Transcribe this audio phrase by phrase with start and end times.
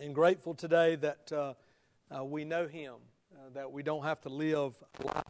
[0.00, 1.54] and grateful today that uh,
[2.14, 2.94] uh, we know Him,
[3.34, 5.24] uh, that we don't have to live a life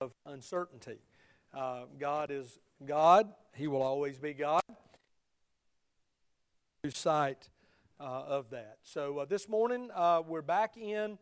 [0.00, 0.98] of, uncertainty.
[1.52, 4.62] Uh, God is God, He will always be God.
[6.88, 7.48] Sight
[7.98, 8.78] uh, of that.
[8.84, 9.90] So uh, this morning
[10.26, 11.18] we're back in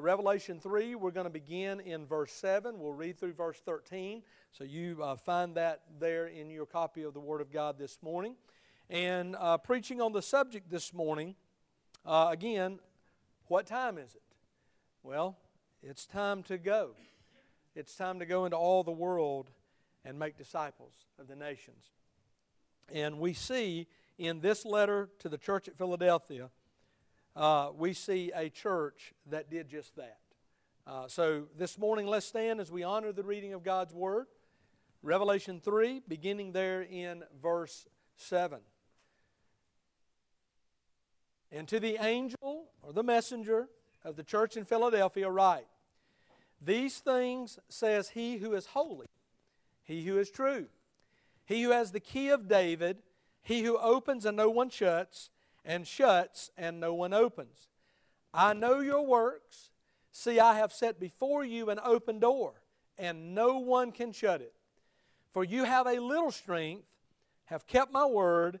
[0.00, 0.94] Revelation 3.
[0.94, 2.78] We're going to begin in verse 7.
[2.78, 4.22] We'll read through verse 13.
[4.52, 8.36] So you find that there in your copy of the Word of God this morning.
[8.88, 11.34] And uh, preaching on the subject this morning,
[12.04, 12.78] uh, again,
[13.48, 14.22] what time is it?
[15.02, 15.36] Well,
[15.82, 16.90] it's time to go.
[17.74, 19.50] It's time to go into all the world
[20.04, 21.90] and make disciples of the nations.
[22.92, 26.50] And we see in this letter to the church at Philadelphia,
[27.34, 30.18] uh, we see a church that did just that.
[30.86, 34.26] Uh, so this morning, let's stand as we honor the reading of God's Word.
[35.02, 38.60] Revelation 3, beginning there in verse 7.
[41.52, 43.68] And to the angel or the messenger
[44.04, 45.66] of the church in Philadelphia, write
[46.60, 49.08] These things says he who is holy,
[49.84, 50.66] he who is true,
[51.44, 52.98] he who has the key of David,
[53.42, 55.30] he who opens and no one shuts,
[55.64, 57.68] and shuts and no one opens.
[58.32, 59.70] I know your works.
[60.12, 62.54] See, I have set before you an open door,
[62.98, 64.54] and no one can shut it.
[65.30, 66.86] For you have a little strength,
[67.46, 68.60] have kept my word,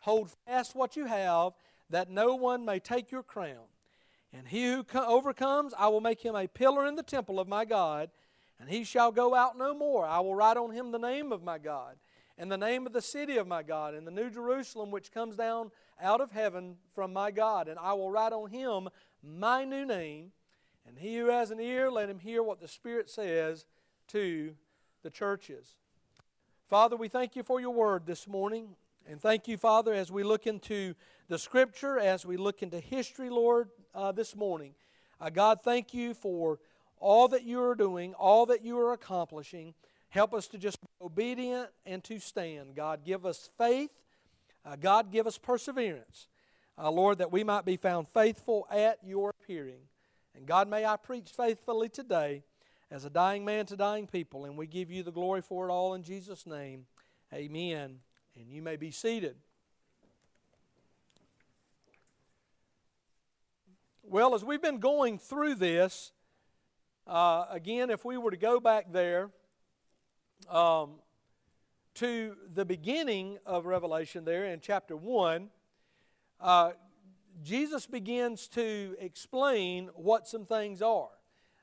[0.00, 1.52] Hold fast what you have,
[1.90, 3.68] that no one may take your crown.
[4.32, 7.64] And he who overcomes, I will make him a pillar in the temple of my
[7.64, 8.10] God,
[8.60, 10.06] and he shall go out no more.
[10.06, 11.96] I will write on him the name of my God,
[12.38, 15.36] and the name of the city of my God, and the new Jerusalem which comes
[15.36, 17.68] down out of heaven from my God.
[17.68, 18.88] And I will write on him
[19.22, 20.32] my new name.
[20.86, 23.66] And he who has an ear, let him hear what the Spirit says
[24.08, 24.54] to
[25.02, 25.74] the churches.
[26.68, 28.76] Father, we thank you for your word this morning.
[29.08, 30.94] And thank you, Father, as we look into
[31.28, 34.74] the scripture, as we look into history, Lord, uh, this morning.
[35.20, 36.58] Uh, God, thank you for
[36.98, 39.74] all that you are doing, all that you are accomplishing.
[40.10, 42.74] Help us to just be obedient and to stand.
[42.74, 43.90] God, give us faith.
[44.64, 46.28] Uh, God, give us perseverance.
[46.78, 49.82] Uh, Lord, that we might be found faithful at your appearing.
[50.34, 52.42] And God, may I preach faithfully today
[52.90, 54.44] as a dying man to dying people.
[54.44, 56.86] And we give you the glory for it all in Jesus' name.
[57.32, 58.00] Amen
[58.36, 59.36] and you may be seated.
[64.02, 66.12] Well, as we've been going through this,
[67.06, 69.30] uh, again, if we were to go back there
[70.48, 70.94] um,
[71.94, 75.48] to the beginning of Revelation, there in chapter 1,
[76.40, 76.72] uh,
[77.42, 81.10] Jesus begins to explain what some things are.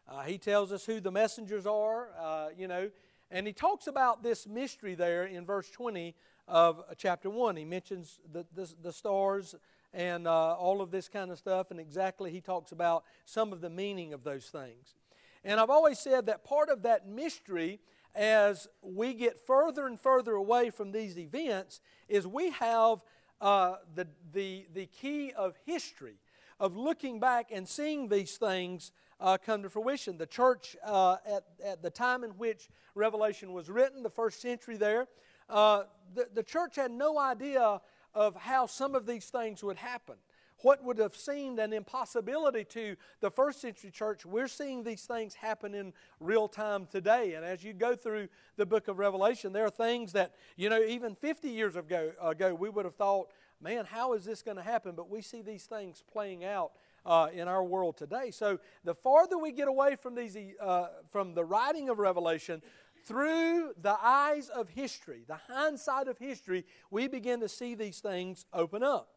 [0.08, 2.90] Uh, he tells us who the messengers are, uh, you know,
[3.30, 6.16] and he talks about this mystery there in verse 20
[6.48, 7.56] of chapter 1.
[7.58, 9.56] He mentions the, the, the stars
[9.94, 13.62] and uh, all of this kind of stuff, and exactly he talks about some of
[13.62, 14.96] the meaning of those things.
[15.44, 17.80] And I've always said that part of that mystery,
[18.16, 23.00] as we get further and further away from these events, is we have
[23.40, 26.16] uh, the, the, the key of history,
[26.60, 30.18] of looking back and seeing these things uh, come to fruition.
[30.18, 34.76] The church, uh, at, at the time in which Revelation was written, the first century
[34.76, 35.08] there,
[35.50, 35.84] uh,
[36.14, 37.82] the, the church had no idea
[38.14, 40.16] of how some of these things would happen.
[40.62, 45.36] What would have seemed an impossibility to the first century church, we're seeing these things
[45.36, 47.36] happen in real time today.
[47.36, 50.82] And as you go through the book of Revelation, there are things that, you know,
[50.82, 53.30] even 50 years ago, ago we would have thought,
[53.62, 54.94] man, how is this going to happen?
[54.96, 56.72] But we see these things playing out
[57.06, 58.32] uh, in our world today.
[58.32, 62.62] So the farther we get away from these, uh, from the writing of Revelation,
[63.06, 68.46] through the eyes of history, the hindsight of history, we begin to see these things
[68.54, 69.10] open up.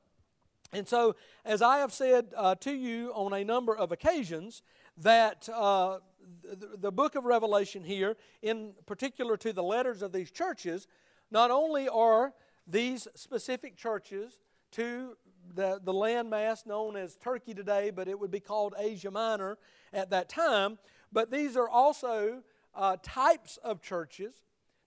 [0.73, 4.63] And so, as I have said uh, to you on a number of occasions,
[4.99, 5.99] that uh,
[6.43, 10.87] the, the book of Revelation here, in particular to the letters of these churches,
[11.31, 12.35] not only are
[12.67, 14.41] these specific churches
[14.73, 15.17] to
[15.55, 19.59] the, the landmass known as Turkey today, but it would be called Asia Minor
[19.93, 20.79] at that time,
[21.13, 22.43] but these are also
[22.75, 24.35] uh, types of churches.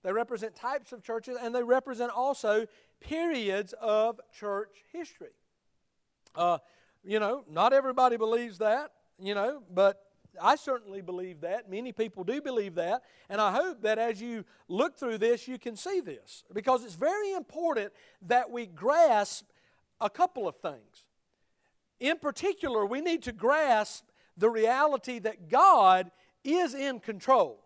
[0.03, 2.65] They represent types of churches, and they represent also
[2.99, 5.31] periods of church history.
[6.35, 6.57] Uh,
[7.03, 10.01] you know, not everybody believes that, you know, but
[10.41, 11.69] I certainly believe that.
[11.69, 13.03] Many people do believe that.
[13.29, 16.43] And I hope that as you look through this, you can see this.
[16.53, 17.93] Because it's very important
[18.23, 19.45] that we grasp
[20.01, 21.05] a couple of things.
[21.99, 24.05] In particular, we need to grasp
[24.35, 26.11] the reality that God
[26.43, 27.62] is in control.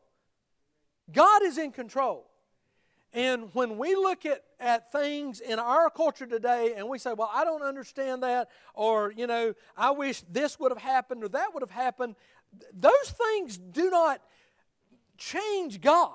[1.11, 2.29] God is in control.
[3.13, 7.31] And when we look at, at things in our culture today and we say, well,
[7.33, 11.53] I don't understand that, or, you know, I wish this would have happened or that
[11.53, 12.15] would have happened,
[12.73, 12.91] those
[13.27, 14.21] things do not
[15.17, 16.11] change God.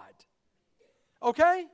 [1.23, 1.67] Okay?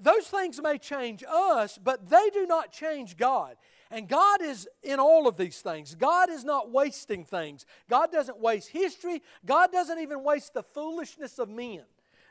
[0.00, 3.56] Those things may change us, but they do not change God.
[3.90, 5.96] And God is in all of these things.
[5.96, 7.66] God is not wasting things.
[7.88, 9.22] God doesn't waste history.
[9.44, 11.82] God doesn't even waste the foolishness of men.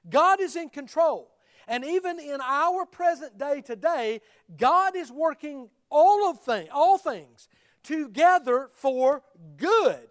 [0.09, 1.31] God is in control.
[1.67, 4.21] And even in our present day today,
[4.57, 7.47] God is working all of things, all things
[7.83, 9.23] together for
[9.57, 10.07] good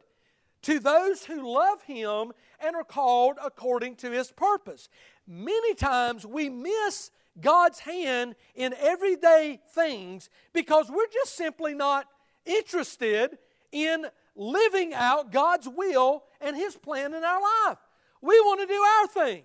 [0.63, 4.89] to those who love him and are called according to his purpose.
[5.27, 7.11] Many times we miss
[7.41, 12.07] God's hand in everyday things because we're just simply not
[12.45, 13.39] interested
[13.71, 17.79] in living out God's will and His plan in our life.
[18.21, 19.43] We want to do our thing.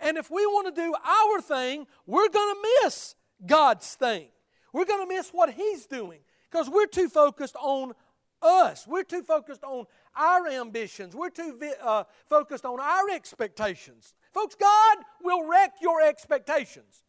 [0.00, 3.14] And if we want to do our thing, we're going to miss
[3.46, 4.28] God's thing.
[4.72, 6.20] We're going to miss what He's doing
[6.50, 7.92] because we're too focused on
[8.42, 8.86] us.
[8.86, 11.14] We're too focused on our ambitions.
[11.14, 14.14] We're too uh, focused on our expectations.
[14.32, 17.02] Folks, God will wreck your expectations.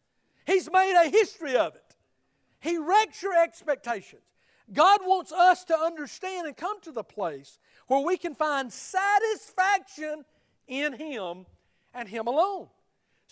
[0.46, 1.96] He's made a history of it.
[2.60, 4.22] He wrecks your expectations.
[4.72, 7.58] God wants us to understand and come to the place
[7.88, 10.24] where we can find satisfaction
[10.68, 11.46] in Him
[11.92, 12.68] and Him alone.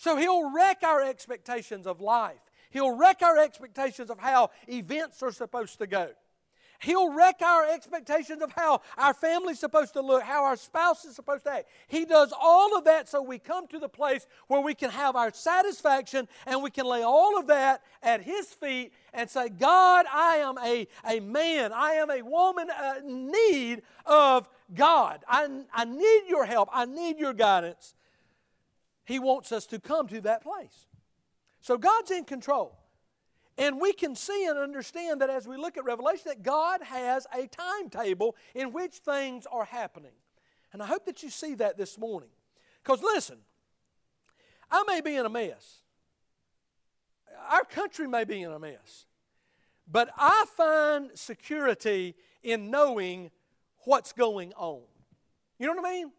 [0.01, 2.39] So He'll wreck our expectations of life.
[2.71, 6.09] He'll wreck our expectations of how events are supposed to go.
[6.79, 11.15] He'll wreck our expectations of how our family's supposed to look, how our spouse is
[11.15, 11.69] supposed to act.
[11.87, 15.15] He does all of that so we come to the place where we can have
[15.15, 20.07] our satisfaction and we can lay all of that at His feet and say, God,
[20.11, 25.23] I am a, a man, I am a woman uh, need of God.
[25.27, 27.93] I, I need your help, I need your guidance.
[29.05, 30.87] He wants us to come to that place.
[31.61, 32.77] So God's in control.
[33.57, 37.27] And we can see and understand that as we look at Revelation, that God has
[37.33, 40.13] a timetable in which things are happening.
[40.73, 42.29] And I hope that you see that this morning.
[42.81, 43.37] Because listen,
[44.71, 45.79] I may be in a mess.
[47.49, 49.05] Our country may be in a mess.
[49.91, 53.31] But I find security in knowing
[53.79, 54.81] what's going on.
[55.59, 56.11] You know what I mean?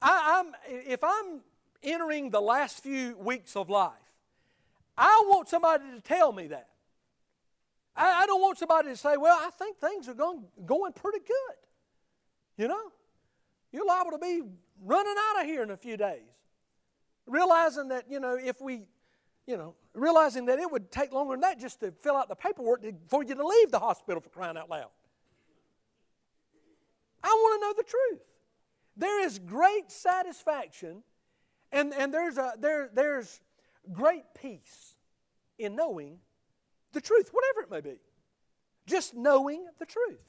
[0.00, 1.42] I, am if I'm
[1.82, 3.92] entering the last few weeks of life,
[4.96, 6.68] I want somebody to tell me that.
[7.96, 11.20] I, I don't want somebody to say, well, I think things are going, going pretty
[11.20, 11.56] good.
[12.56, 12.92] You know?
[13.72, 14.42] You're liable to be
[14.84, 16.20] running out of here in a few days.
[17.26, 18.88] Realizing that, you know, if we,
[19.46, 22.34] you know, realizing that it would take longer than that just to fill out the
[22.34, 24.88] paperwork for you to leave the hospital for crying out loud.
[27.22, 28.22] I want to know the truth.
[28.96, 31.02] There is great satisfaction
[31.72, 33.40] and, and there's, a, there, there's
[33.92, 34.94] great peace
[35.58, 36.18] in knowing
[36.92, 37.98] the truth, whatever it may be.
[38.86, 40.20] Just knowing the truth.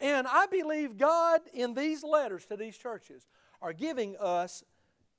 [0.00, 3.26] And I believe God, in these letters to these churches,
[3.60, 4.64] are giving us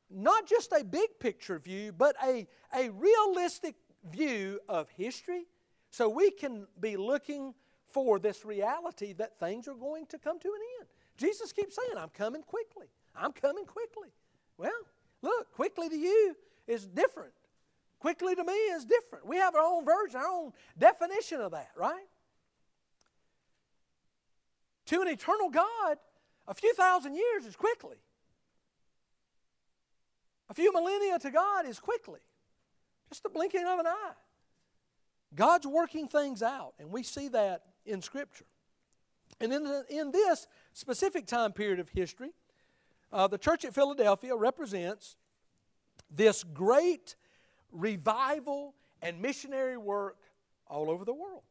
[0.10, 3.76] not just a big picture view, but a, a realistic
[4.10, 5.46] view of history
[5.92, 7.54] so we can be looking
[7.86, 10.88] for this reality that things are going to come to an end.
[11.18, 12.88] Jesus keeps saying, I'm coming quickly.
[13.16, 14.10] I'm coming quickly.
[14.58, 14.72] Well,
[15.22, 16.36] look, quickly to you
[16.68, 17.34] is different
[18.02, 19.28] Quickly to me is different.
[19.28, 22.08] We have our own version, our own definition of that, right?
[24.88, 25.98] To an eternal God,
[26.48, 27.98] a few thousand years is quickly.
[30.50, 32.22] A few millennia to God is quickly.
[33.10, 34.14] Just the blinking of an eye.
[35.36, 38.48] God's working things out, and we see that in Scripture.
[39.40, 42.32] And in, the, in this specific time period of history,
[43.12, 45.18] uh, the church at Philadelphia represents
[46.10, 47.16] this great
[47.72, 50.18] revival and missionary work
[50.68, 51.44] all over the world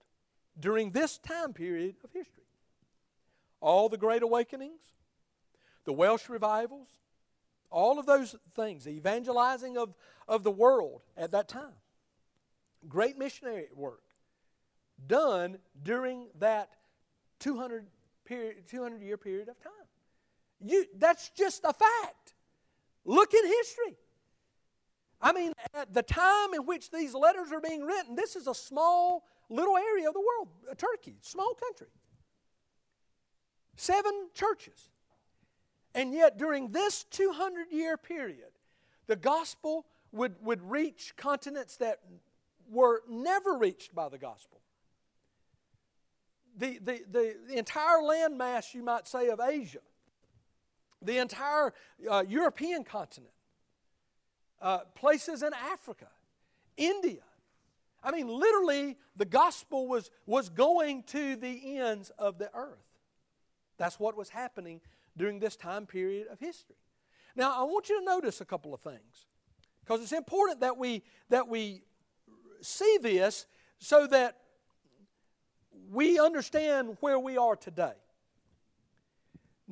[0.59, 2.45] during this time period of history.
[3.61, 4.81] All the great awakenings,
[5.85, 6.89] the Welsh revivals,
[7.71, 9.95] all of those things, the evangelizing of,
[10.27, 11.75] of the world at that time.
[12.89, 14.03] Great missionary work
[15.07, 16.71] done during that
[17.39, 17.87] 200,
[18.25, 19.73] period, 200 year period of time.
[20.65, 22.35] You, that's just a fact.
[23.05, 23.97] Look in history.
[25.23, 28.55] I mean, at the time in which these letters are being written, this is a
[28.55, 31.89] small little area of the world, uh, Turkey, small country.
[33.77, 34.91] Seven churches.
[35.95, 38.53] And yet, during this 200 year period,
[39.07, 42.01] the gospel would, would reach continents that
[42.71, 44.61] were never reached by the gospel.
[46.57, 49.81] The, the, the, the entire landmass, you might say, of Asia,
[51.03, 51.73] the entire
[52.11, 53.33] uh, European continent,
[54.61, 56.09] uh, places in Africa,
[56.77, 57.23] India.
[58.03, 62.79] I mean, literally, the gospel was, was going to the ends of the earth.
[63.77, 64.81] That's what was happening
[65.17, 66.77] during this time period of history.
[67.37, 69.27] Now, I want you to notice a couple of things
[69.81, 71.83] because it's important that we, that we
[72.61, 73.47] see this
[73.79, 74.37] so that
[75.91, 77.95] we understand where we are today.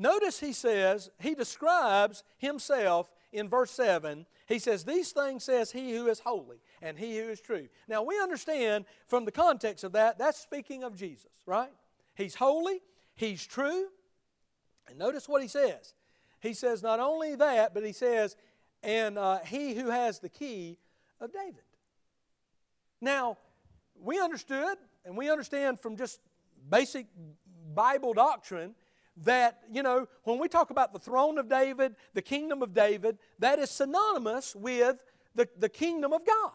[0.00, 4.26] Notice he says, he describes himself in verse 7.
[4.46, 7.66] He says, These things says he who is holy and he who is true.
[7.88, 11.72] Now we understand from the context of that, that's speaking of Jesus, right?
[12.14, 12.80] He's holy,
[13.16, 13.88] he's true.
[14.88, 15.94] And notice what he says.
[16.38, 18.36] He says, not only that, but he says,
[18.84, 20.78] and uh, he who has the key
[21.20, 21.64] of David.
[23.00, 23.36] Now,
[24.00, 26.20] we understood, and we understand from just
[26.70, 27.06] basic
[27.74, 28.76] Bible doctrine
[29.24, 33.18] that, you know, when we talk about the throne of David, the kingdom of David,
[33.38, 36.52] that is synonymous with the, the kingdom of God.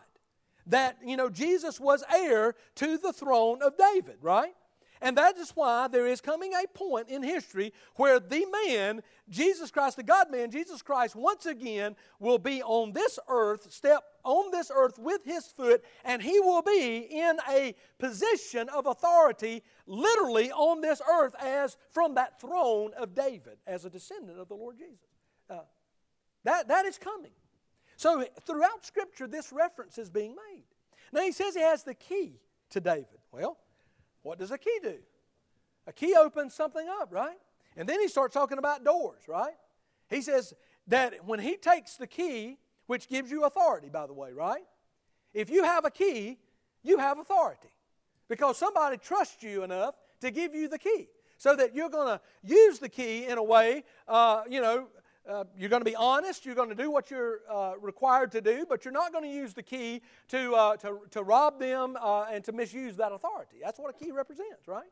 [0.67, 4.55] That, you know, Jesus was heir to the throne of David, right?
[5.03, 9.69] And that is why there is coming a point in history where the man, Jesus
[9.69, 14.49] Christ, the God man, Jesus Christ, once again will be on this earth, step on
[14.51, 20.53] this earth with his foot, and he will be in a position of authority literally
[20.53, 24.77] on this earth as from that throne of David as a descendant of the Lord
[24.77, 25.09] Jesus.
[25.49, 25.65] Uh,
[26.45, 27.31] that, that is coming.
[27.97, 30.63] So throughout Scripture, this reference is being made.
[31.11, 33.19] Now he says he has the key to David.
[33.33, 33.57] Well,
[34.23, 34.95] what does a key do?
[35.85, 37.37] A key opens something up, right?
[37.77, 39.53] And then he starts talking about doors, right?
[40.09, 40.53] He says
[40.87, 44.63] that when he takes the key, which gives you authority, by the way, right?
[45.33, 46.39] If you have a key,
[46.83, 47.69] you have authority
[48.27, 52.21] because somebody trusts you enough to give you the key so that you're going to
[52.43, 54.87] use the key in a way, uh, you know,
[55.29, 56.45] uh, you're going to be honest.
[56.45, 59.29] You're going to do what you're uh, required to do, but you're not going to
[59.29, 63.57] use the key to, uh, to, to rob them uh, and to misuse that authority.
[63.63, 64.89] That's what a key represents, right?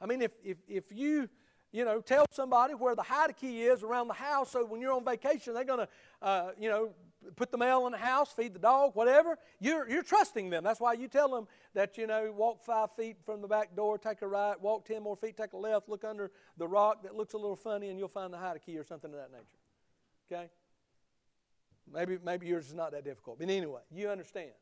[0.00, 1.28] I mean, if, if, if you,
[1.72, 4.92] you know, tell somebody where the hide key is around the house so when you're
[4.92, 5.88] on vacation, they're going to,
[6.22, 6.90] uh, you know,
[7.36, 10.64] put the mail in the house, feed the dog, whatever, you're, you're trusting them.
[10.64, 13.98] That's why you tell them that, you know, walk five feet from the back door,
[13.98, 17.14] take a right, walk 10 more feet, take a left, look under the rock that
[17.14, 19.44] looks a little funny, and you'll find the hide key or something of that nature.
[20.30, 20.50] Okay?
[21.92, 23.38] Maybe, maybe yours is not that difficult.
[23.38, 24.52] But anyway, you understand.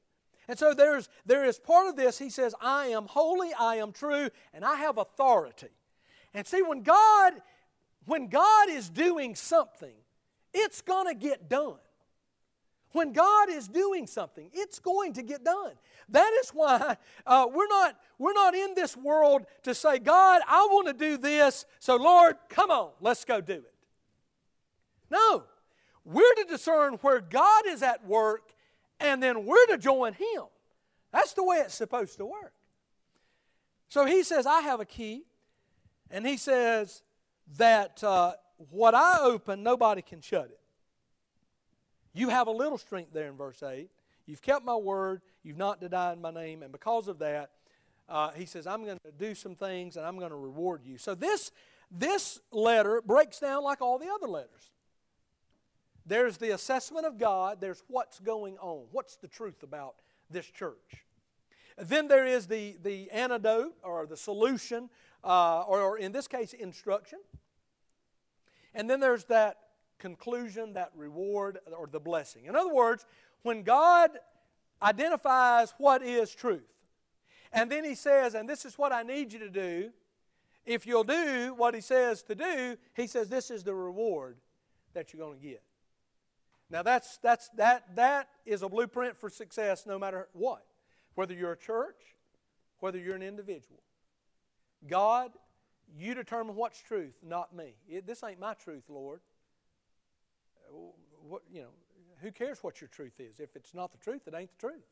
[0.48, 3.92] And so there's, there is part of this, he says, I am holy, I am
[3.92, 5.68] true, and I have authority.
[6.34, 7.34] And see, when God,
[8.06, 9.94] when God is doing something,
[10.52, 11.78] it's going to get done.
[12.92, 15.72] When God is doing something, it's going to get done.
[16.08, 16.96] That is why
[17.26, 21.16] uh, we're, not, we're not in this world to say, God, I want to do
[21.16, 23.74] this, so Lord, come on, let's go do it.
[25.10, 25.44] No,
[26.04, 28.52] we're to discern where God is at work,
[29.00, 30.44] and then we're to join Him.
[31.12, 32.54] That's the way it's supposed to work.
[33.88, 35.24] So he says, I have a key,
[36.10, 37.02] and he says
[37.58, 38.32] that uh,
[38.70, 40.58] what I open, nobody can shut it.
[42.14, 43.88] You have a little strength there in verse 8.
[44.26, 45.22] You've kept my word.
[45.42, 46.62] You've not denied my name.
[46.62, 47.50] And because of that,
[48.08, 50.98] uh, he says, I'm going to do some things and I'm going to reward you.
[50.98, 51.50] So this,
[51.90, 54.70] this letter breaks down like all the other letters.
[56.04, 59.94] There's the assessment of God, there's what's going on, what's the truth about
[60.28, 61.04] this church.
[61.78, 64.90] Then there is the, the antidote or the solution,
[65.24, 67.20] uh, or, or in this case, instruction.
[68.74, 69.58] And then there's that
[70.02, 72.46] conclusion, that reward, or the blessing.
[72.46, 73.06] In other words,
[73.42, 74.10] when God
[74.82, 76.68] identifies what is truth,
[77.52, 79.90] and then He says, and this is what I need you to do,
[80.66, 84.36] if you'll do what He says to do, He says, this is the reward
[84.92, 85.62] that you're going to get.
[86.68, 90.64] Now that's that's that that is a blueprint for success no matter what.
[91.14, 92.16] Whether you're a church,
[92.80, 93.82] whether you're an individual.
[94.88, 95.32] God,
[95.94, 97.74] you determine what's truth, not me.
[97.86, 99.20] It, this ain't my truth, Lord
[101.28, 101.68] what, you know,
[102.20, 103.40] who cares what your truth is?
[103.40, 104.84] If it's not the truth, it ain't the truth.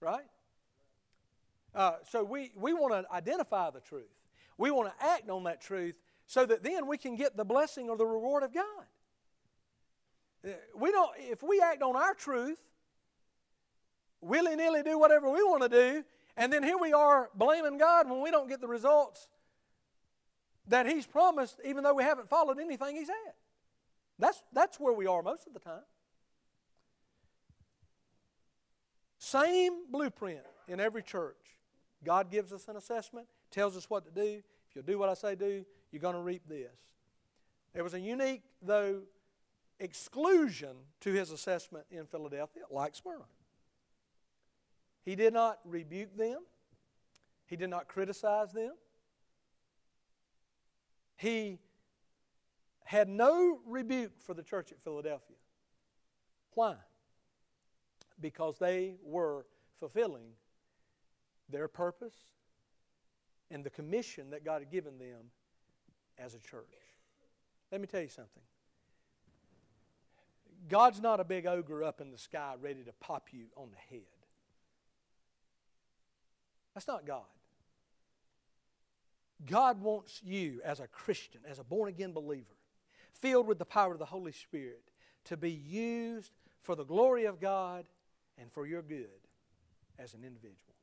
[0.00, 0.26] Right?
[1.74, 4.10] Uh, so we, we want to identify the truth.
[4.56, 5.94] We want to act on that truth
[6.26, 8.64] so that then we can get the blessing or the reward of God.
[10.44, 12.60] Uh, we don't, if we act on our truth,
[14.20, 16.04] willy nilly do whatever we want to do,
[16.36, 19.28] and then here we are blaming God when we don't get the results,
[20.68, 23.34] that He's promised, even though we haven't followed anything He said.
[24.18, 25.82] That's, that's where we are most of the time.
[29.18, 31.36] Same blueprint in every church.
[32.04, 34.42] God gives us an assessment, tells us what to do.
[34.68, 36.70] If you'll do what I say do, you're going to reap this.
[37.74, 39.02] There was a unique, though,
[39.80, 43.24] exclusion to his assessment in Philadelphia, like Smyrna.
[45.04, 46.40] He did not rebuke them,
[47.46, 48.72] he did not criticize them.
[51.16, 51.58] He
[52.88, 55.36] had no rebuke for the church at Philadelphia.
[56.54, 56.74] Why?
[58.18, 59.44] Because they were
[59.78, 60.30] fulfilling
[61.50, 62.14] their purpose
[63.50, 65.26] and the commission that God had given them
[66.16, 66.72] as a church.
[67.70, 68.42] Let me tell you something.
[70.70, 73.94] God's not a big ogre up in the sky ready to pop you on the
[73.94, 74.06] head.
[76.72, 77.28] That's not God.
[79.44, 82.46] God wants you as a Christian, as a born again believer,
[83.20, 84.82] filled with the power of the Holy Spirit,
[85.24, 86.32] to be used
[86.62, 87.86] for the glory of God
[88.38, 89.08] and for your good
[89.98, 90.74] as an individual.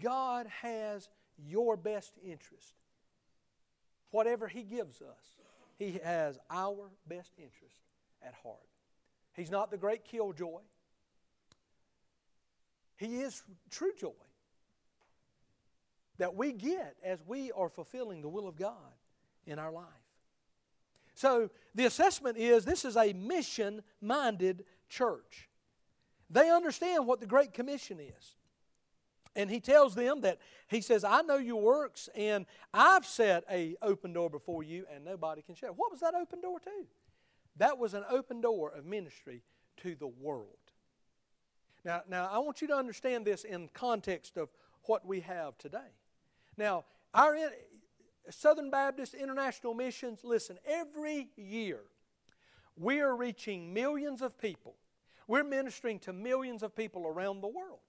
[0.00, 2.74] God has your best interest.
[4.10, 5.36] Whatever He gives us,
[5.78, 7.76] He has our best interest
[8.22, 8.56] at heart.
[9.34, 10.60] He's not the great killjoy,
[12.96, 14.10] He is true joy
[16.18, 18.74] that we get as we are fulfilling the will of God
[19.46, 19.84] in our life.
[21.18, 25.48] So the assessment is this is a mission minded church.
[26.30, 28.36] They understand what the Great Commission is.
[29.34, 33.74] And he tells them that he says, I know your works, and I've set a
[33.82, 35.70] open door before you, and nobody can shut.
[35.70, 36.86] it." What was that open door to?
[37.56, 39.42] That was an open door of ministry
[39.78, 40.72] to the world.
[41.84, 44.50] Now, now I want you to understand this in context of
[44.84, 45.90] what we have today.
[46.56, 47.36] Now, our
[48.30, 51.80] Southern Baptist International Missions, listen, every year
[52.76, 54.74] we are reaching millions of people.
[55.26, 57.80] We're ministering to millions of people around the world.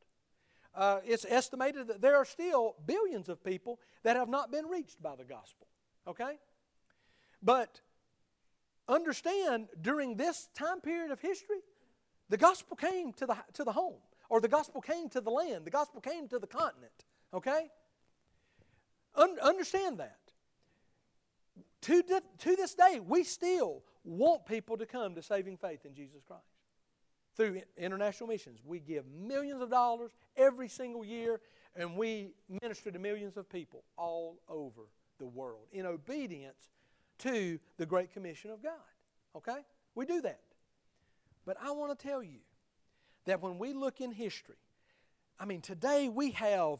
[0.75, 5.01] Uh, it's estimated that there are still billions of people that have not been reached
[5.01, 5.67] by the gospel.
[6.07, 6.37] Okay?
[7.41, 7.81] But
[8.87, 11.59] understand during this time period of history,
[12.29, 15.65] the gospel came to the, to the home, or the gospel came to the land,
[15.65, 17.05] the gospel came to the continent.
[17.33, 17.69] Okay?
[19.15, 20.19] Un- understand that.
[21.83, 22.03] To,
[22.39, 26.43] to this day, we still want people to come to saving faith in Jesus Christ.
[27.35, 31.39] Through international missions, we give millions of dollars every single year,
[31.75, 34.81] and we minister to millions of people all over
[35.19, 36.69] the world in obedience
[37.19, 38.73] to the Great Commission of God.
[39.35, 39.59] Okay?
[39.95, 40.41] We do that.
[41.45, 42.39] But I want to tell you
[43.25, 44.55] that when we look in history,
[45.39, 46.79] I mean, today we have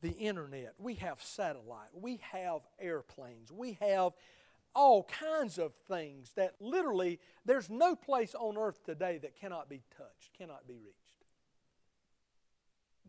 [0.00, 4.12] the internet, we have satellite, we have airplanes, we have
[4.74, 9.82] all kinds of things that literally there's no place on earth today that cannot be
[9.96, 11.24] touched, cannot be reached.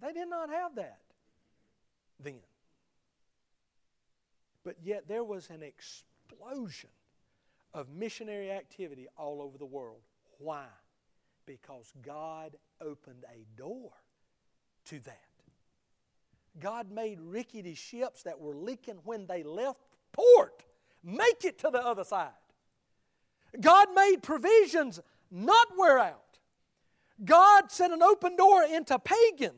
[0.01, 1.01] They did not have that
[2.19, 2.39] then.
[4.63, 6.89] But yet there was an explosion
[7.73, 10.01] of missionary activity all over the world.
[10.37, 10.65] Why?
[11.45, 13.91] Because God opened a door
[14.85, 15.19] to that.
[16.59, 19.79] God made rickety ships that were leaking when they left
[20.11, 20.63] port
[21.03, 22.29] make it to the other side.
[23.59, 24.99] God made provisions
[25.31, 26.39] not wear out.
[27.23, 29.53] God set an open door into pagan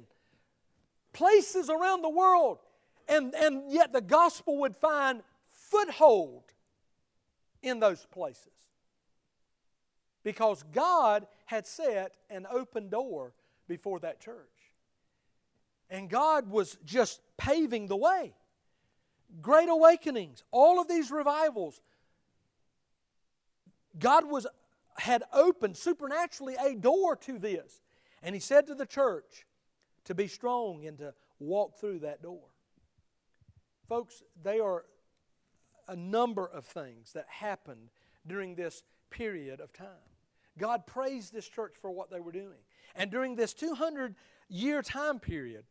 [1.13, 2.59] places around the world,
[3.07, 6.43] and, and yet the gospel would find foothold
[7.61, 8.47] in those places.
[10.23, 13.33] Because God had set an open door
[13.67, 14.47] before that church.
[15.89, 18.33] And God was just paving the way.
[19.41, 21.79] Great awakenings, all of these revivals.
[23.97, 24.47] God was
[24.97, 27.81] had opened supernaturally a door to this.
[28.21, 29.45] And he said to the church
[30.05, 32.43] to be strong and to walk through that door.
[33.89, 34.85] Folks, they are
[35.87, 37.89] a number of things that happened
[38.27, 39.87] during this period of time.
[40.57, 42.59] God praised this church for what they were doing.
[42.95, 44.15] And during this 200
[44.49, 45.63] year time period,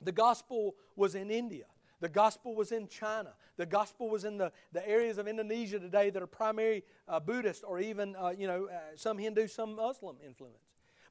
[0.00, 1.64] the gospel was in India.
[2.00, 3.34] The gospel was in China.
[3.56, 7.64] The gospel was in the, the areas of Indonesia today that are primary uh, Buddhist
[7.66, 10.58] or even, uh, you know, uh, some Hindu, some Muslim influence.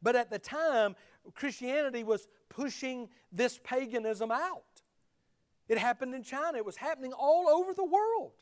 [0.02, 0.96] But at the time,
[1.34, 4.64] Christianity was pushing this paganism out.
[5.70, 6.58] It happened in China.
[6.58, 8.34] It was happening all over the world.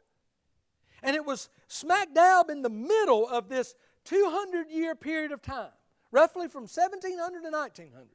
[1.03, 3.75] And it was smack dab in the middle of this
[4.05, 5.71] 200 year period of time,
[6.11, 8.07] roughly from 1700 to 1900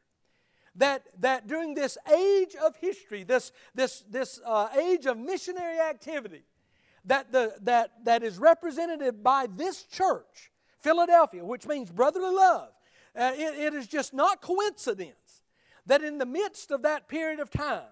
[0.77, 6.43] that, that during this age of history, this, this, this uh, age of missionary activity,
[7.05, 12.69] that, the, that, that is represented by this church, Philadelphia, which means brotherly love,
[13.19, 15.43] uh, it, it is just not coincidence
[15.87, 17.83] that in the midst of that period of time,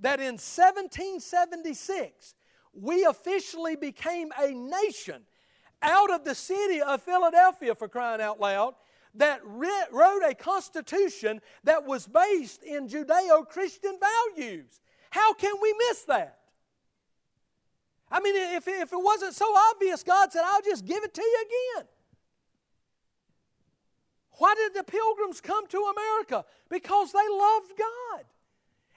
[0.00, 2.34] that in 1776,
[2.72, 5.22] we officially became a nation
[5.82, 8.74] out of the city of Philadelphia, for crying out loud,
[9.18, 14.80] that wrote a constitution that was based in Judeo Christian values.
[15.10, 16.38] How can we miss that?
[18.10, 21.22] I mean, if, if it wasn't so obvious, God said, I'll just give it to
[21.22, 21.44] you
[21.76, 21.88] again.
[24.38, 26.44] Why did the pilgrims come to America?
[26.70, 28.24] Because they loved God.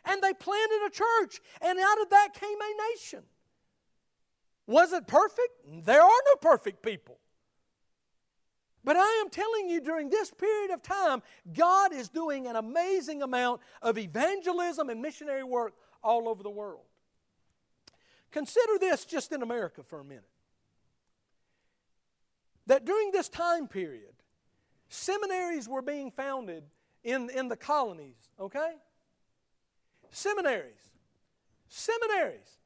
[0.05, 3.23] And they planted a church, and out of that came a nation.
[4.65, 5.85] Was it perfect?
[5.85, 7.17] There are no perfect people.
[8.83, 11.21] But I am telling you, during this period of time,
[11.53, 16.81] God is doing an amazing amount of evangelism and missionary work all over the world.
[18.31, 20.23] Consider this just in America for a minute.
[22.65, 24.13] That during this time period,
[24.89, 26.63] seminaries were being founded
[27.03, 28.73] in, in the colonies, okay?
[30.11, 30.73] Seminaries.
[31.67, 32.57] Seminaries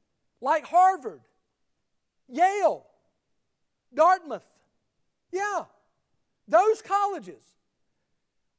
[0.42, 1.22] like Harvard,
[2.28, 2.86] Yale,
[3.94, 4.46] Dartmouth.
[5.32, 5.64] Yeah,
[6.48, 7.44] those colleges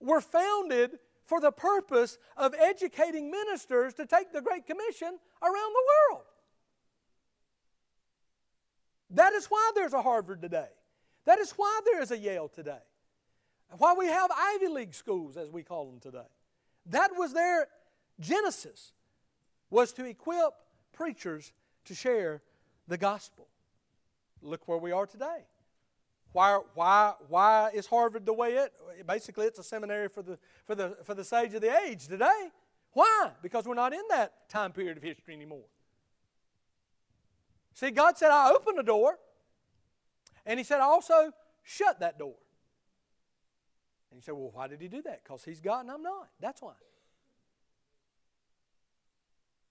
[0.01, 6.12] were founded for the purpose of educating ministers to take the Great Commission around the
[6.12, 6.25] world.
[9.11, 10.68] That is why there's a Harvard today.
[11.25, 12.79] That is why there is a Yale today.
[13.79, 16.29] Why we have Ivy League schools, as we call them today.
[16.87, 17.66] That was their
[18.20, 18.92] genesis,
[19.70, 20.53] was to equip
[20.92, 21.53] preachers
[21.87, 22.42] to share
[22.87, 23.49] the gospel.
[24.42, 25.44] Look where we are today.
[26.37, 28.70] Why, why, why is Harvard the way it?
[29.07, 32.51] Basically, it's a seminary for the, for, the, for the sage of the age today.
[32.92, 33.31] Why?
[33.42, 35.64] Because we're not in that time period of history anymore.
[37.72, 39.18] See, God said, I open a door,
[40.44, 42.35] and He said, I also shut that door.
[44.11, 45.25] And you say, well, why did He do that?
[45.25, 46.29] Because He's God and I'm not.
[46.38, 46.75] That's why.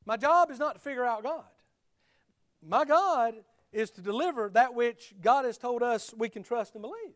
[0.04, 1.45] My job is not to figure out God.
[2.67, 3.36] My God
[3.76, 7.14] is to deliver that which God has told us we can trust and believe.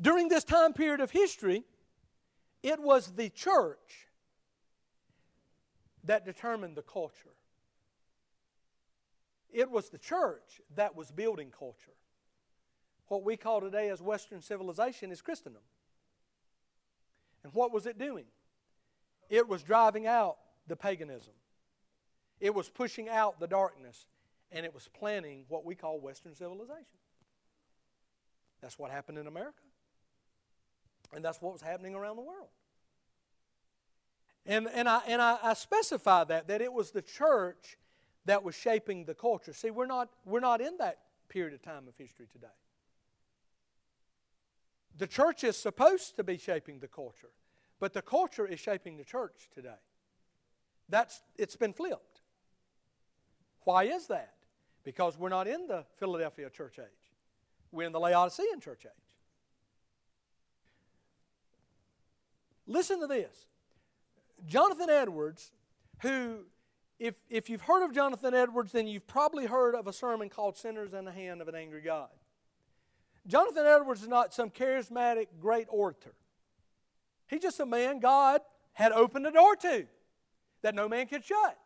[0.00, 1.64] During this time period of history,
[2.62, 4.06] it was the church
[6.04, 7.34] that determined the culture.
[9.52, 11.96] It was the church that was building culture.
[13.08, 15.62] What we call today as Western civilization is Christendom.
[17.42, 18.26] And what was it doing?
[19.28, 21.34] It was driving out the paganism.
[22.40, 24.06] It was pushing out the darkness,
[24.50, 26.98] and it was planting what we call Western civilization.
[28.60, 29.62] That's what happened in America.
[31.12, 32.48] And that's what was happening around the world.
[34.46, 37.78] And, and, I, and I, I specify that, that it was the church
[38.26, 39.52] that was shaping the culture.
[39.52, 40.98] See, we're not, we're not in that
[41.28, 42.46] period of time of history today.
[44.96, 47.30] The church is supposed to be shaping the culture,
[47.80, 49.80] but the culture is shaping the church today.
[50.88, 52.20] That's, it's been flipped.
[53.64, 54.34] Why is that?
[54.84, 56.86] Because we're not in the Philadelphia church age.
[57.72, 59.16] We're in the Laodicean church age.
[62.66, 63.46] Listen to this.
[64.46, 65.52] Jonathan Edwards,
[66.00, 66.44] who,
[66.98, 70.56] if, if you've heard of Jonathan Edwards, then you've probably heard of a sermon called
[70.56, 72.10] Sinners in the Hand of an Angry God.
[73.26, 76.14] Jonathan Edwards is not some charismatic great orator.
[77.26, 78.42] He's just a man God
[78.74, 79.86] had opened the door to
[80.64, 81.58] that no man could shut.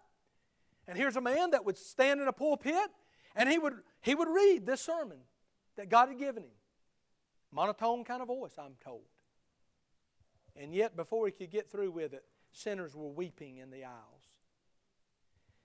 [0.88, 2.90] And here's a man that would stand in a pulpit
[3.36, 5.18] and he would, he would read this sermon
[5.76, 6.50] that God had given him.
[7.52, 9.04] Monotone kind of voice, I'm told.
[10.56, 14.34] And yet, before he could get through with it, sinners were weeping in the aisles.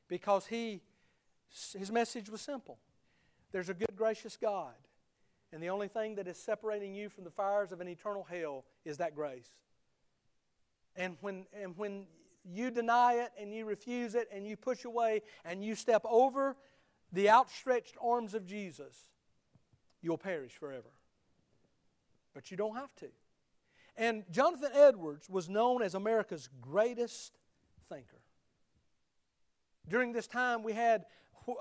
[0.08, 0.82] Because he,
[1.76, 2.78] his message was simple
[3.52, 4.76] there's a good, gracious God.
[5.52, 8.66] And the only thing that is separating you from the fires of an eternal hell
[8.86, 9.50] is that grace.
[10.96, 12.06] And when, and when
[12.44, 16.56] you deny it and you refuse it and you push away and you step over
[17.12, 18.98] the outstretched arms of Jesus,
[20.02, 20.90] you'll perish forever.
[22.34, 23.08] But you don't have to.
[23.96, 27.38] And Jonathan Edwards was known as America's greatest
[27.88, 28.20] thinker.
[29.88, 31.06] During this time, we had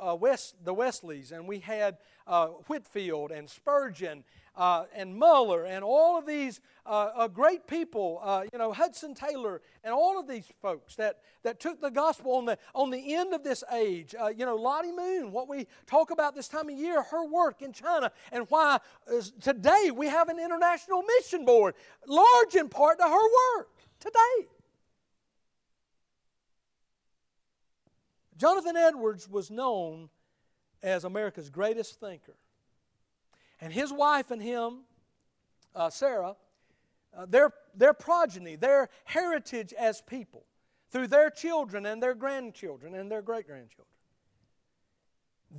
[0.01, 4.25] uh, West, the Wesleys, and we had uh, Whitefield and Spurgeon
[4.57, 9.15] uh, and Muller and all of these uh, uh, great people, uh, you know, Hudson
[9.15, 13.15] Taylor and all of these folks that, that took the gospel on the, on the
[13.15, 14.15] end of this age.
[14.37, 17.73] You know, Lottie Moon, what we talk about this time of year, her work in
[17.73, 18.79] China, and why
[19.41, 21.75] today we have an international mission board,
[22.07, 24.49] large in part to her work today.
[28.43, 30.09] Jonathan Edwards was known
[30.83, 32.35] as America's greatest thinker.
[33.61, 34.81] And his wife and him,
[35.77, 36.35] uh, Sarah,
[37.17, 40.45] uh, their, their progeny, their heritage as people,
[40.91, 43.87] through their children and their grandchildren and their great grandchildren,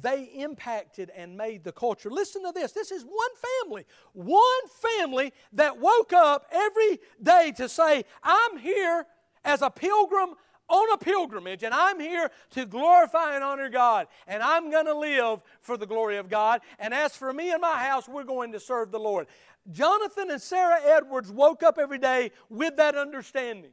[0.02, 2.10] they impacted and made the culture.
[2.10, 4.68] Listen to this this is one family, one
[5.00, 9.06] family that woke up every day to say, I'm here
[9.46, 10.36] as a pilgrim
[10.70, 14.98] on a pilgrimage, and I'm here to glorify and honor God, and I'm going to
[14.98, 16.62] live for the glory of God.
[16.80, 19.28] And as for me and my house, we're going to serve the Lord.
[19.72, 23.72] Jonathan and Sarah Edwards woke up every day with that understanding.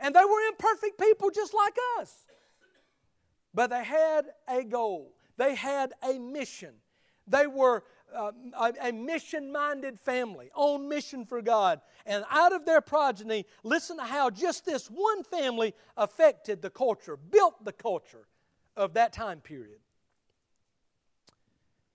[0.00, 2.26] And they were imperfect people just like us.
[3.54, 6.74] But they had a goal, they had a mission.
[7.26, 11.80] They were uh, a, a mission minded family on mission for God.
[12.06, 17.16] And out of their progeny, listen to how just this one family affected the culture,
[17.16, 18.26] built the culture
[18.76, 19.78] of that time period.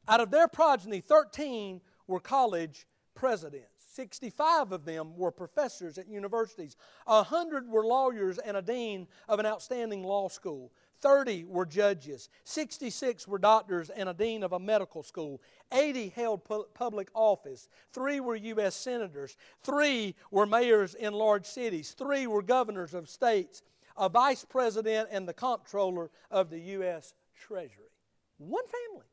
[0.08, 3.73] Out of their progeny, 13 were college presidents.
[3.94, 6.76] 65 of them were professors at universities.
[7.06, 10.72] 100 were lawyers and a dean of an outstanding law school.
[11.02, 15.42] 30 were judges, 66 were doctors and a dean of a medical school,
[15.74, 18.74] 80 held pu- public office, 3 were U.S.
[18.74, 23.64] senators, 3 were mayors in large cities, 3 were governors of states,
[23.98, 27.14] a vice president, and the comptroller of the U.S.
[27.38, 27.92] Treasury.
[28.38, 29.08] One family.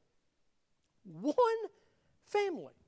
[1.34, 1.70] One
[2.24, 2.79] family.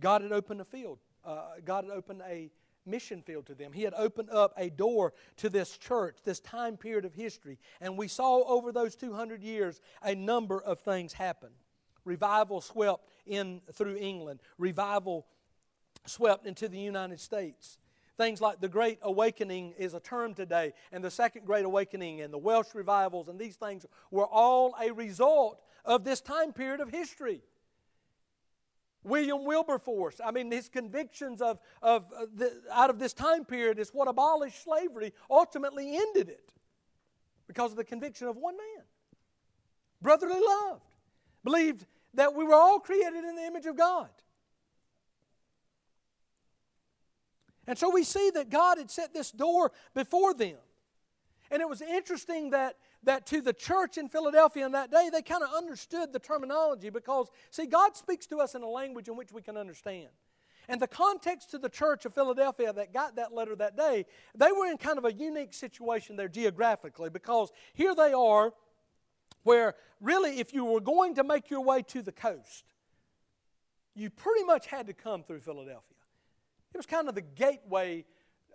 [0.00, 0.98] God had opened a field.
[1.24, 2.50] Uh, God had opened a
[2.86, 3.72] mission field to them.
[3.72, 7.58] He had opened up a door to this church, this time period of history.
[7.80, 11.50] And we saw over those 200 years a number of things happen.
[12.04, 15.26] Revival swept in through England, revival
[16.06, 17.78] swept into the United States.
[18.16, 22.32] Things like the Great Awakening is a term today, and the Second Great Awakening and
[22.32, 26.90] the Welsh revivals, and these things were all a result of this time period of
[26.90, 27.42] history.
[29.04, 33.78] William Wilberforce, I mean, his convictions of, of uh, the, out of this time period
[33.78, 36.52] is what abolished slavery, ultimately ended it
[37.46, 38.84] because of the conviction of one man.
[40.02, 40.80] Brotherly love,
[41.44, 44.08] believed that we were all created in the image of God.
[47.66, 50.56] And so we see that God had set this door before them.
[51.50, 55.22] And it was interesting that that to the church in Philadelphia in that day, they
[55.22, 59.16] kind of understood the terminology because, see, God speaks to us in a language in
[59.16, 60.08] which we can understand.
[60.68, 64.52] And the context to the church of Philadelphia that got that letter that day, they
[64.52, 68.52] were in kind of a unique situation there geographically because here they are,
[69.44, 72.64] where really, if you were going to make your way to the coast,
[73.94, 75.82] you pretty much had to come through Philadelphia.
[76.74, 78.04] It was kind of the gateway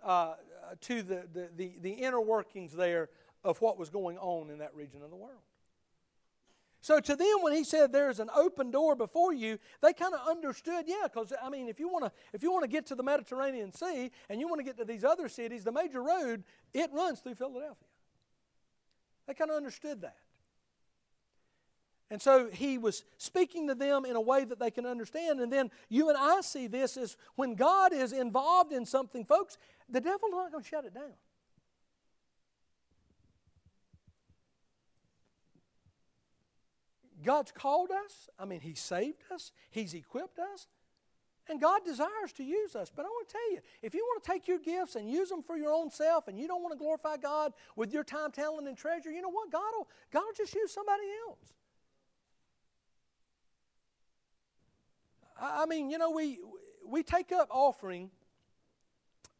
[0.04, 0.34] uh,
[0.82, 3.08] to the, the, the, the inner workings there
[3.42, 5.42] of what was going on in that region of the world.
[6.80, 10.20] So to them, when he said there's an open door before you, they kind of
[10.28, 12.94] understood, yeah, because I mean, if you want to if you want to get to
[12.94, 16.44] the Mediterranean Sea and you want to get to these other cities, the major road
[16.74, 17.88] it runs through Philadelphia.
[19.26, 20.18] They kind of understood that.
[22.10, 25.40] And so he was speaking to them in a way that they can understand.
[25.40, 29.56] And then you and I see this as when God is involved in something, folks,
[29.88, 31.12] the devil's not going to shut it down.
[37.22, 38.28] God's called us.
[38.38, 40.66] I mean, He saved us, He's equipped us,
[41.48, 42.90] and God desires to use us.
[42.94, 45.28] But I want to tell you if you want to take your gifts and use
[45.28, 48.30] them for your own self and you don't want to glorify God with your time,
[48.30, 49.50] talent, and treasure, you know what?
[49.50, 51.52] God will, God will just use somebody else.
[55.40, 56.38] I mean, you know, we,
[56.86, 58.10] we take up offering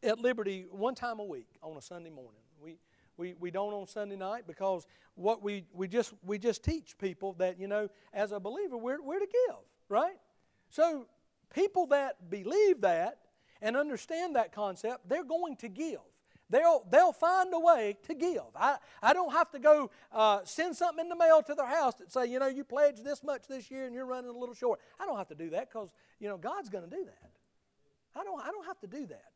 [0.03, 2.41] at Liberty one time a week on a Sunday morning.
[2.61, 2.77] We,
[3.17, 7.33] we, we don't on Sunday night because what we, we, just, we just teach people
[7.33, 9.55] that, you know, as a believer, we're, we're to give,
[9.89, 10.17] right?
[10.69, 11.07] So
[11.53, 13.19] people that believe that
[13.61, 15.99] and understand that concept, they're going to give.
[16.49, 18.43] They'll, they'll find a way to give.
[18.55, 21.95] I, I don't have to go uh, send something in the mail to their house
[21.95, 24.53] that say, you know, you pledged this much this year and you're running a little
[24.53, 24.79] short.
[24.99, 27.31] I don't have to do that because, you know, God's going to do that.
[28.15, 29.31] I don't, I don't have to do that.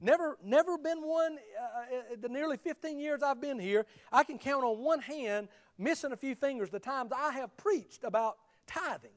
[0.00, 4.38] Never, never been one, uh, uh, the nearly 15 years I've been here, I can
[4.38, 9.10] count on one hand, missing a few fingers, the times I have preached about tithing.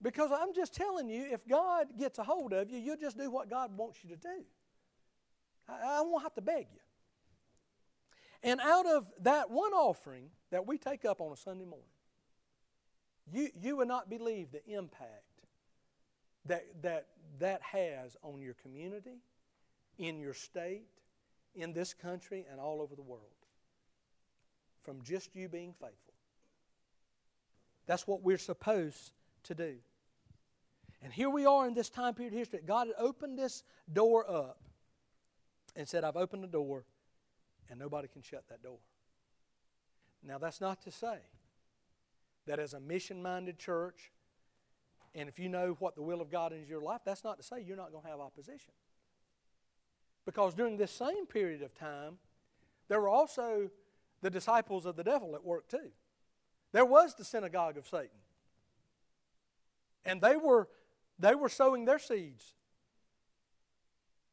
[0.00, 3.30] Because I'm just telling you, if God gets a hold of you, you'll just do
[3.30, 4.44] what God wants you to do.
[5.68, 6.80] I, I won't have to beg you.
[8.42, 11.84] And out of that one offering that we take up on a Sunday morning,
[13.30, 15.29] you, you would not believe the impact
[16.46, 17.06] that, that
[17.38, 19.18] that has on your community,
[19.98, 20.86] in your state,
[21.54, 23.24] in this country, and all over the world
[24.82, 26.14] from just you being faithful.
[27.86, 29.12] That's what we're supposed
[29.44, 29.76] to do.
[31.02, 32.60] And here we are in this time period history.
[32.64, 34.60] God had opened this door up
[35.74, 36.84] and said, I've opened the door,
[37.70, 38.78] and nobody can shut that door.
[40.22, 41.18] Now, that's not to say
[42.46, 44.12] that as a mission minded church,
[45.14, 47.36] and if you know what the will of God is in your life, that's not
[47.38, 48.72] to say you're not going to have opposition.
[50.24, 52.18] Because during this same period of time,
[52.88, 53.70] there were also
[54.22, 55.90] the disciples of the devil at work too.
[56.72, 58.08] There was the synagogue of Satan.
[60.04, 60.68] And they were,
[61.18, 62.54] they were sowing their seeds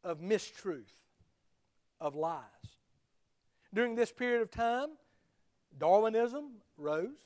[0.03, 0.93] of mistruth,
[1.99, 2.43] of lies.
[3.73, 4.89] During this period of time,
[5.77, 7.25] Darwinism rose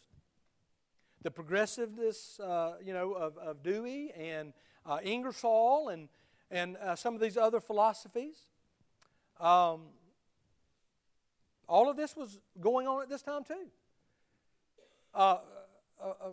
[1.24, 4.54] the progressiveness, uh, you know, of, of Dewey and
[4.86, 6.10] uh, Ingersoll and,
[6.50, 8.48] and uh, some of these other philosophies.
[9.40, 9.82] Um,
[11.68, 13.68] all of this was going on at this time too.
[15.14, 15.38] Uh,
[16.02, 16.30] uh, uh,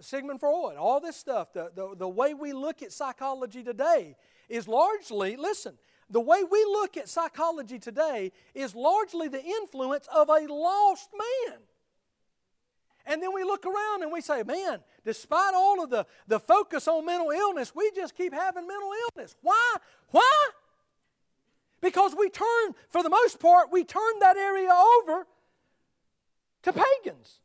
[0.00, 4.16] Sigmund Freud, all this stuff, the, the, the way we look at psychology today
[4.48, 5.74] is largely, listen,
[6.08, 11.58] the way we look at psychology today is largely the influence of a lost man.
[13.12, 16.88] And then we look around and we say, man, despite all of the, the focus
[16.88, 19.36] on mental illness, we just keep having mental illness.
[19.42, 19.76] Why?
[20.12, 20.48] Why?
[21.82, 25.26] Because we turn, for the most part, we turn that area over
[26.62, 27.40] to pagans.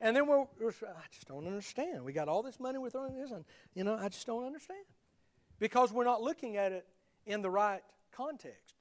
[0.00, 2.04] And then we're, we're, I just don't understand.
[2.04, 4.84] We got all this money we're throwing this, and you know, I just don't understand.
[5.58, 6.86] Because we're not looking at it
[7.26, 8.76] in the right context.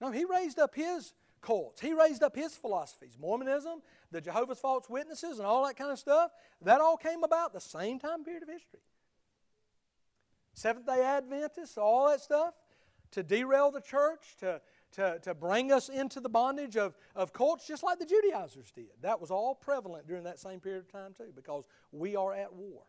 [0.00, 1.12] No, he raised up his
[1.44, 1.80] cults.
[1.80, 5.98] He raised up his philosophies Mormonism, the Jehovah's False Witnesses, and all that kind of
[5.98, 6.30] stuff.
[6.62, 8.80] That all came about the same time period of history.
[10.54, 12.54] Seventh day Adventists, all that stuff,
[13.10, 14.60] to derail the church, to,
[14.92, 18.86] to, to bring us into the bondage of, of cults, just like the Judaizers did.
[19.02, 22.54] That was all prevalent during that same period of time, too, because we are at
[22.54, 22.82] war.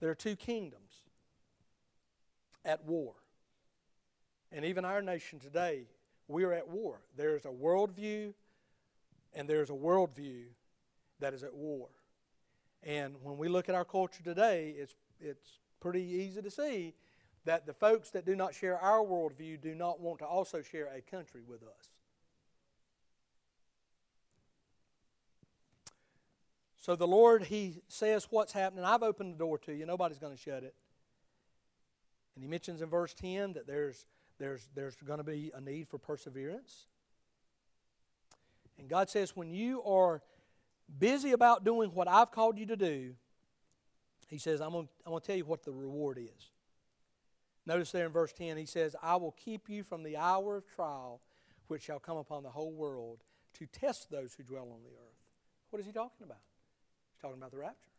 [0.00, 0.92] There are two kingdoms
[2.64, 3.14] at war.
[4.50, 5.84] And even our nation today,
[6.26, 7.00] we are at war.
[7.16, 8.32] There's a worldview,
[9.34, 10.44] and there's a worldview
[11.20, 11.88] that is at war.
[12.82, 16.94] And when we look at our culture today, it's, it's pretty easy to see
[17.44, 20.88] that the folks that do not share our worldview do not want to also share
[20.94, 21.92] a country with us.
[26.76, 28.84] So the Lord, He says what's happening.
[28.84, 30.74] I've opened the door to you, nobody's going to shut it.
[32.34, 34.06] And He mentions in verse 10 that there's
[34.38, 36.86] there's, there's going to be a need for perseverance.
[38.78, 40.22] And God says, when you are
[40.98, 43.14] busy about doing what I've called you to do,
[44.28, 46.50] He says, I'm going, to tell you what the reward is.
[47.66, 50.66] Notice there in verse 10, He says, I will keep you from the hour of
[50.74, 51.20] trial
[51.66, 53.18] which shall come upon the whole world
[53.58, 55.18] to test those who dwell on the earth.
[55.70, 56.40] What is He talking about?
[57.12, 57.90] He's talking about the rapture.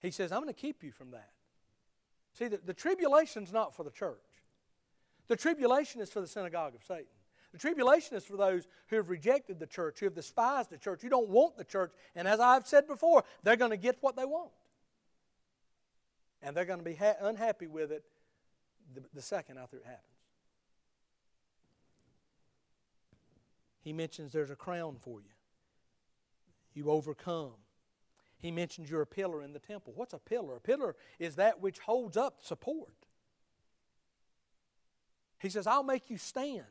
[0.00, 1.33] He says, I'm going to keep you from that.
[2.34, 4.18] See, the, the tribulation's not for the church.
[5.28, 7.06] The tribulation is for the synagogue of Satan.
[7.52, 11.02] The tribulation is for those who have rejected the church, who have despised the church,
[11.02, 11.92] who don't want the church.
[12.16, 14.50] And as I've said before, they're going to get what they want.
[16.42, 18.02] And they're going to be ha- unhappy with it
[18.92, 20.02] the, the second after it happens.
[23.82, 25.30] He mentions there's a crown for you.
[26.74, 27.52] You overcome.
[28.44, 29.94] He mentions you're a pillar in the temple.
[29.96, 30.56] What's a pillar?
[30.56, 32.92] A pillar is that which holds up support.
[35.38, 36.66] He says, I'll make you stand.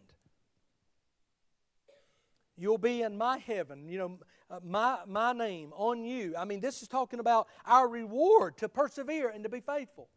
[2.55, 4.19] You'll be in my heaven, you know,
[4.51, 6.36] uh, my, my name on you.
[6.38, 10.09] I mean, this is talking about our reward to persevere and to be faithful.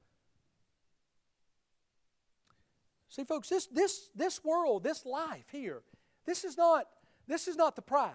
[3.09, 5.81] See, folks, this, this, this world, this life here,
[6.27, 6.85] this is not,
[7.27, 8.13] this is not the prize.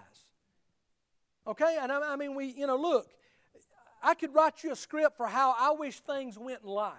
[1.47, 1.79] Okay?
[1.81, 3.07] And I, I mean, we, you know, look,
[4.01, 6.93] I could write you a script for how I wish things went in life.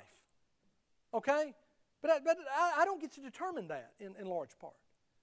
[1.13, 1.55] Okay?
[2.01, 4.75] But I, but I, I don't get to determine that in, in large part.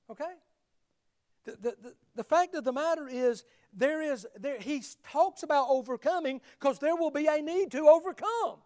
[0.09, 0.33] Okay?
[1.45, 5.67] The, the, the, the fact of the matter is, there is there, he talks about
[5.69, 8.57] overcoming because there will be a need to overcome.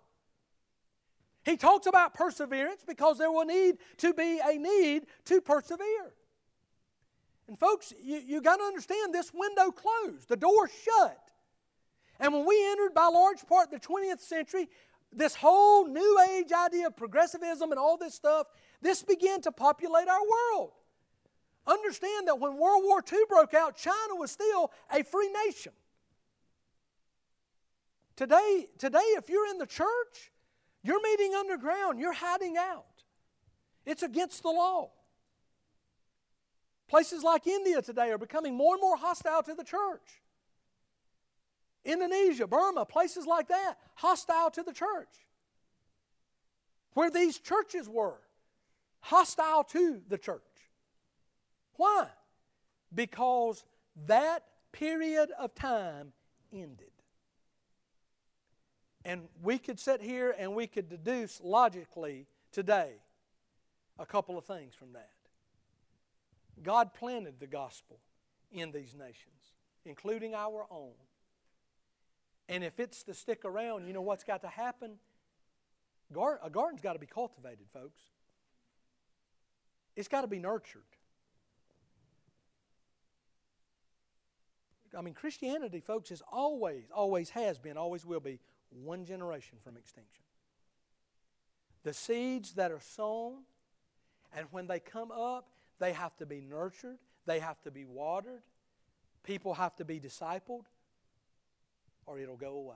[1.43, 6.13] He talks about perseverance because there will need to be a need to persevere.
[7.49, 11.22] And folks, you, you got to understand this window closed, the door shut.
[12.19, 14.69] And when we entered by large part the 20th century,
[15.11, 18.47] this whole new age idea of progressivism and all this stuff,
[18.81, 20.71] this began to populate our world.
[21.65, 25.71] Understand that when World War II broke out, China was still a free nation.
[28.15, 30.31] Today, today, if you're in the church,
[30.83, 32.85] you're meeting underground, you're hiding out.
[33.85, 34.91] It's against the law.
[36.87, 40.21] Places like India today are becoming more and more hostile to the church.
[41.85, 45.09] Indonesia, Burma, places like that, hostile to the church.
[46.93, 48.19] Where these churches were,
[49.01, 50.41] hostile to the church.
[51.75, 52.07] Why?
[52.93, 53.65] Because
[54.05, 56.13] that period of time
[56.51, 56.87] ended.
[59.05, 62.93] And we could sit here and we could deduce logically today
[63.99, 65.09] a couple of things from that.
[66.61, 67.99] God planted the gospel
[68.51, 69.51] in these nations,
[69.85, 70.93] including our own.
[72.49, 74.97] And if it's to stick around, you know what's got to happen?
[76.15, 78.03] a garden's got to be cultivated, folks.
[79.95, 80.83] It's got to be nurtured.
[84.97, 88.39] I mean, Christianity, folks, is always, always has been, always will be
[88.69, 90.23] one generation from extinction.
[91.83, 93.39] The seeds that are sown,
[94.35, 98.43] and when they come up, they have to be nurtured, they have to be watered,
[99.23, 100.65] people have to be discipled,
[102.05, 102.75] or it'll go away.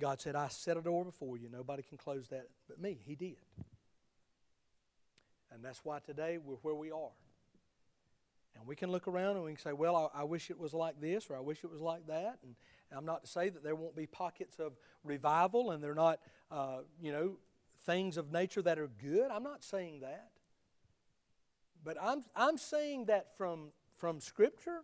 [0.00, 1.48] God said, I set a door before you.
[1.50, 2.98] Nobody can close that but me.
[3.04, 3.36] He did.
[5.52, 7.10] And that's why today we're where we are.
[8.56, 10.74] And we can look around and we can say, well, I, I, wish it was
[10.74, 12.38] like this or I wish it was like that.
[12.42, 12.54] And,
[12.90, 14.72] and I'm not to say that there won't be pockets of
[15.04, 16.20] revival and they're not,
[16.50, 17.36] uh, you know,
[17.84, 19.30] things of nature that are good.
[19.30, 20.30] I'm not saying that.
[21.82, 24.82] But I'm, I'm saying that from, from Scripture,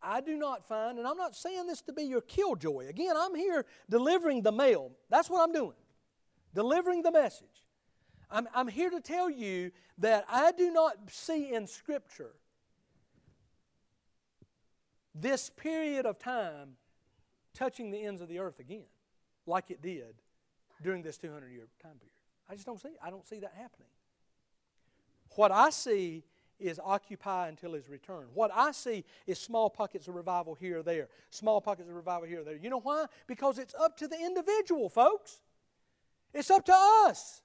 [0.00, 2.88] I do not find, and I'm not saying this to be your killjoy.
[2.88, 4.92] Again, I'm here delivering the mail.
[5.10, 5.76] That's what I'm doing,
[6.54, 7.46] delivering the message.
[8.30, 12.34] I'm, I'm here to tell you that I do not see in Scripture
[15.14, 16.76] this period of time
[17.54, 18.86] touching the ends of the earth again,
[19.44, 20.21] like it did
[20.82, 22.12] during this 200 year time period.
[22.48, 22.90] I just don't see.
[23.02, 23.88] I don't see that happening.
[25.36, 26.24] What I see
[26.58, 28.26] is occupy until his return.
[28.34, 32.28] What I see is small pockets of revival here or there, small pockets of revival
[32.28, 32.56] here or there.
[32.56, 33.06] You know why?
[33.26, 35.40] Because it's up to the individual, folks.
[36.32, 37.42] It's up to us.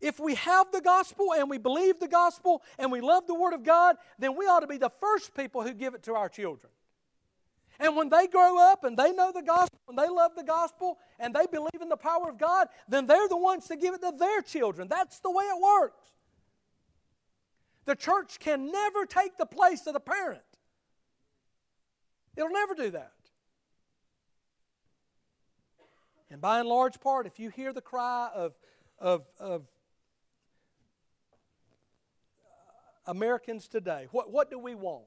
[0.00, 3.54] If we have the gospel and we believe the gospel and we love the Word
[3.54, 6.28] of God, then we ought to be the first people who give it to our
[6.28, 6.70] children.
[7.80, 10.98] And when they grow up and they know the gospel and they love the gospel
[11.18, 14.00] and they believe in the power of God, then they're the ones to give it
[14.02, 14.88] to their children.
[14.88, 16.08] That's the way it works.
[17.84, 20.42] The church can never take the place of the parent,
[22.36, 23.12] it'll never do that.
[26.30, 28.54] And by and large part, if you hear the cry of,
[28.98, 29.62] of, of
[33.06, 35.04] Americans today, what, what do we want?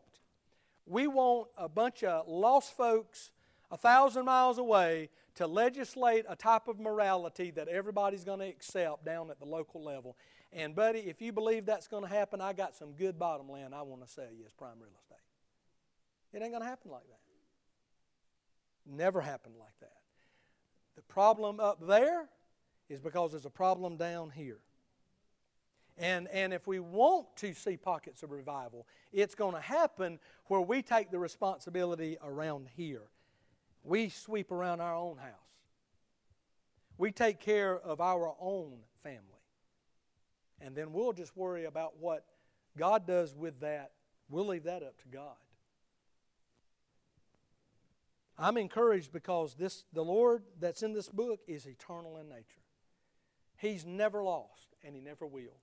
[0.88, 3.32] We want a bunch of lost folks
[3.70, 9.06] a thousand miles away to legislate a type of morality that everybody's going to accept
[9.06, 10.16] down at the local level.
[10.54, 13.76] And, buddy, if you believe that's going to happen, I got some good bottom land
[13.76, 15.18] I want to sell you as prime real estate.
[16.34, 17.20] It ain't going to happen like that.
[18.90, 19.92] Never happened like that.
[20.96, 22.30] The problem up there
[22.90, 24.60] is because there's a problem down here.
[25.98, 30.62] And, and if we want to see pockets of revival, it's going to happen where
[30.62, 33.02] we take the responsibility around here.
[33.84, 35.32] We sweep around our own house.
[36.98, 39.22] We take care of our own family.
[40.62, 42.26] And then we'll just worry about what
[42.78, 43.92] God does with that.
[44.30, 45.36] We'll leave that up to God.
[48.38, 52.62] I'm encouraged because this the Lord that's in this book is eternal in nature.
[53.58, 55.60] He's never lost and he never will.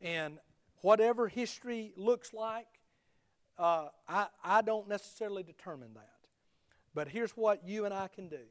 [0.00, 0.38] And
[0.82, 2.66] whatever history looks like,
[3.58, 6.10] uh, I, I don't necessarily determine that.
[6.94, 8.44] But here's what you and I can do.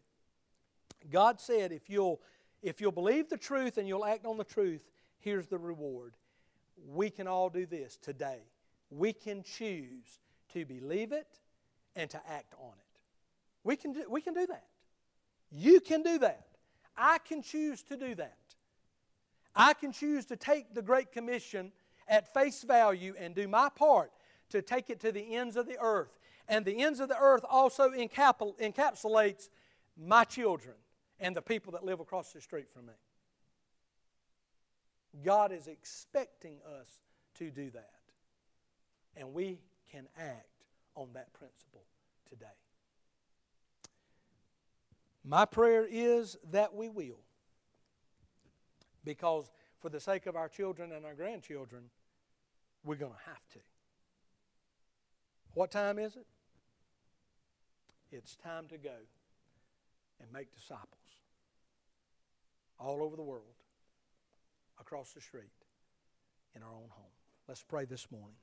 [1.12, 2.22] God said if you'll,
[2.62, 4.84] if you'll believe the truth and you'll act on the truth,
[5.20, 6.14] here's the reward.
[6.88, 8.42] We can all do this today.
[8.90, 10.20] We can choose
[10.54, 11.40] to believe it
[11.96, 13.00] and to act on it.
[13.64, 14.66] We can do, we can do that.
[15.52, 16.48] You can do that.
[16.98, 18.38] I can choose to do that.
[19.56, 21.72] I can choose to take the Great Commission
[22.08, 24.12] at face value and do my part
[24.50, 26.20] to take it to the ends of the earth.
[26.48, 29.50] And the ends of the earth also encapsulates
[29.98, 30.76] my children
[31.20, 32.94] and the people that live across the street from me.
[35.24, 36.88] God is expecting us
[37.36, 37.90] to do that.
[39.16, 41.84] And we can act on that principle
[42.30, 42.46] today.
[45.24, 47.25] My prayer is that we will.
[49.06, 51.84] Because for the sake of our children and our grandchildren,
[52.84, 53.60] we're going to have to.
[55.54, 56.26] What time is it?
[58.12, 58.96] It's time to go
[60.20, 60.90] and make disciples
[62.80, 63.56] all over the world,
[64.80, 65.46] across the street,
[66.56, 67.06] in our own home.
[67.48, 68.36] Let's pray this morning.